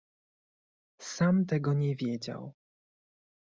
[1.01, 2.53] "sam tego nie wiedział."